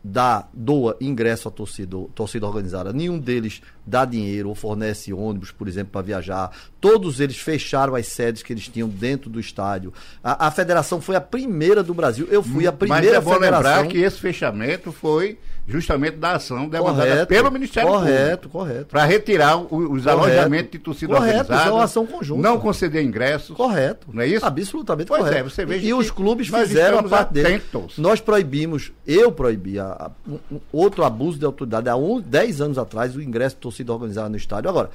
[0.04, 2.94] dá, doa ingresso à torcida, torcida organizada.
[2.94, 6.52] Nenhum deles dá dinheiro ou fornece ônibus, por exemplo, para viajar.
[6.80, 9.94] Todos eles fecharam as sedes que eles tinham dentro do estádio.
[10.24, 12.28] A, a federação foi a primeira do Brasil.
[12.32, 13.72] Eu fui a Mas primeira é bom federação.
[13.74, 15.38] lembrar que esse fechamento foi
[15.70, 18.58] justamente da ação demandada correto, pelo Ministério correto, Público.
[18.58, 18.86] correto.
[18.88, 19.70] Para retirar o- os
[20.04, 20.10] Correto.
[20.10, 21.60] alojamentos de torcida Correto, organizada.
[21.62, 22.42] isso é uma ação conjunta.
[22.42, 23.56] Não conceder ingressos.
[23.56, 24.08] Correto.
[24.12, 24.46] Não é isso?
[24.46, 25.38] Absolutamente Pois correto.
[25.38, 27.62] é, você veja e, e os clubes fizeram a parte deles.
[27.98, 30.12] Nós proibimos, eu proibi a- a-
[30.52, 34.30] um- outro abuso de autoridade há 11, 10 anos atrás, o ingresso de torcida organizada
[34.30, 34.70] no estádio.
[34.70, 34.90] Agora,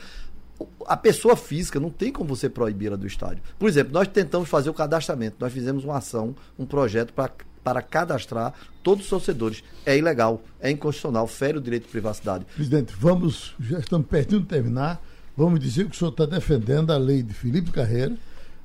[0.87, 3.43] a pessoa física não tem como você proibir ela do estádio.
[3.59, 5.37] Por exemplo, nós tentamos fazer o cadastramento.
[5.41, 7.31] Nós fizemos uma ação, um projeto para
[7.65, 9.65] para cadastrar todos os torcedores.
[9.87, 12.45] É ilegal, é inconstitucional, fere o direito de privacidade.
[12.55, 15.01] Presidente, vamos, já estamos pertinho de terminar.
[15.37, 18.13] Vamos dizer que o senhor está defendendo a lei de Felipe Carreira.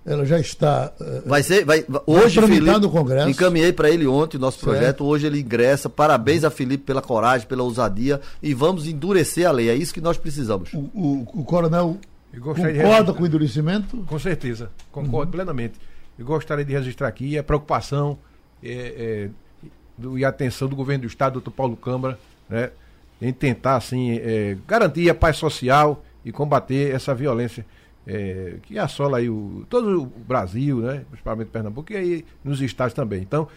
[0.05, 0.93] Ela já está.
[0.99, 3.29] eh, Vai ser, vai, vai- hoje tramitar Felipe, no Congresso.
[3.29, 4.69] encaminhei para ele ontem o nosso Certo.
[4.69, 5.89] projeto, hoje ele ingressa.
[5.89, 9.69] Parabéns a Felipe pela coragem, pela ousadia e vamos endurecer a lei.
[9.69, 10.73] É isso que nós precisamos.
[10.73, 11.97] o, o- o coronel
[12.41, 13.97] concorda com o endurecimento?
[14.07, 15.73] Com certeza, concordo plenamente.
[16.17, 18.17] Eu gostaria de registrar aqui a preocupação
[18.63, 19.29] é, é,
[19.97, 22.19] do- e a atenção do governo do Estado, doutor Paulo Câmara,
[22.49, 22.71] né,
[23.21, 27.65] em tentar assim, é, garantir a paz social e combater essa violência
[28.07, 32.93] é, que assola aí o, todo o Brasil, né, principalmente Pernambuco, e aí nos estados
[32.93, 33.21] também.
[33.21, 33.47] Então,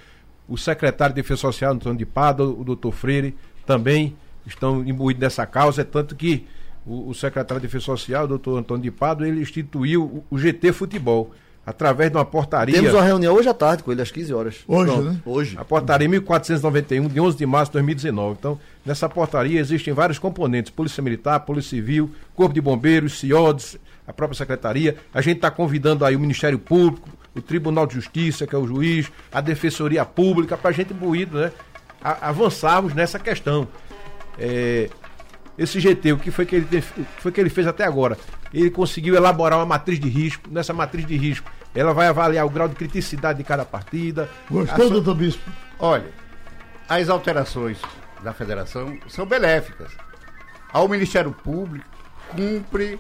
[0.49, 3.35] o secretário de Defesa Social, Antônio de Pada, o doutor Freire,
[3.65, 6.45] também estão imbuídos nessa causa, é tanto que
[6.85, 10.73] o, o secretário de Defesa Social, doutor Antônio de Pado, ele instituiu o, o GT
[10.73, 11.31] Futebol,
[11.65, 12.75] através de uma portaria.
[12.75, 14.57] Temos uma reunião hoje à tarde com ele, às 15 horas.
[14.67, 15.17] Hoje, Pronto, né?
[15.25, 15.57] Hoje.
[15.59, 18.37] A portaria 1491, de 11 de março de 2019.
[18.39, 24.13] Então, nessa portaria existem vários componentes: Polícia Militar, Polícia Civil, Corpo de Bombeiros, CIODES, a
[24.13, 24.97] própria Secretaria.
[25.15, 28.67] A gente está convidando aí o Ministério Público, o Tribunal de Justiça, que é o
[28.67, 31.53] juiz, a Defensoria Pública, para a gente imbuído, né?
[32.03, 33.69] a- avançarmos nessa questão.
[34.39, 34.89] É,
[35.59, 37.85] esse GT, o que foi que ele tem- o que foi que ele fez até
[37.85, 38.17] agora?
[38.53, 40.49] Ele conseguiu elaborar uma matriz de risco.
[40.51, 44.29] Nessa matriz de risco, ela vai avaliar o grau de criticidade de cada partida.
[44.51, 45.49] Gostou, so- doutor Bispo?
[45.79, 46.07] Olha,
[46.89, 47.79] as alterações
[48.23, 49.91] da federação são benéficas.
[50.73, 51.87] Ao Ministério Público
[52.31, 52.99] cumpre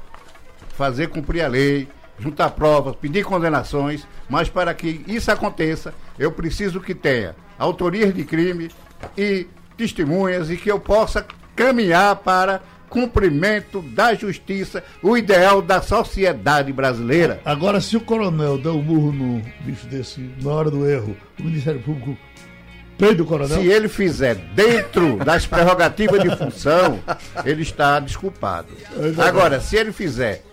[0.74, 1.88] fazer cumprir a lei,
[2.18, 8.24] juntar provas, pedir condenações, mas para que isso aconteça, eu preciso que tenha autorias de
[8.24, 8.70] crime
[9.16, 9.46] e
[9.76, 17.40] testemunhas e que eu possa caminhar para cumprimento da justiça, o ideal da sociedade brasileira.
[17.42, 21.44] Agora, se o coronel dá um murro no bicho desse na hora do erro, o
[21.44, 22.18] Ministério Público
[22.98, 23.62] prende o coronel?
[23.62, 27.00] Se ele fizer dentro das prerrogativas de função,
[27.46, 28.68] ele está desculpado.
[29.26, 30.44] Agora, se ele fizer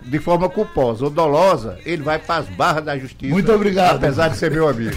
[0.00, 3.32] de forma culposa ou dolosa, ele vai para as barras da justiça.
[3.32, 3.96] Muito obrigado.
[3.96, 4.96] Apesar de ser meu amigo.